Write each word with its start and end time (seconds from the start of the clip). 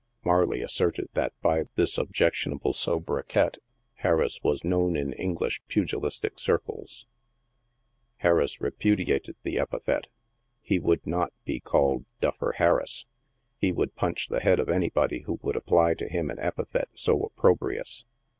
Marley 0.23 0.63
asserted 0.63 1.09
that 1.13 1.31
by 1.43 1.65
this 1.75 1.99
objectionable 1.99 2.73
sobriquet 2.73 3.51
Harris 3.97 4.39
was 4.41 4.63
known 4.65 4.95
in 4.97 5.13
English 5.13 5.61
pugilistic 5.67 6.39
circles. 6.39 7.05
Harris 8.17 8.57
repu 8.57 8.97
diated 8.97 9.35
the 9.43 9.59
epithet. 9.59 10.07
He 10.59 10.79
would 10.79 11.05
not 11.05 11.33
be 11.45 11.59
called 11.59 12.05
"Duffer" 12.19 12.53
Harris._ 12.57 13.05
He 13.59 13.71
would 13.71 13.93
punch 13.95 14.27
the 14.29 14.39
head 14.39 14.59
of 14.59 14.69
anybody 14.69 15.19
who 15.19 15.37
would 15.43 15.55
apply 15.55 15.93
to 15.93 16.09
him 16.09 16.31
an 16.31 16.39
epithet 16.39 16.87
so 16.95 17.21
opprobrious. 17.21 18.05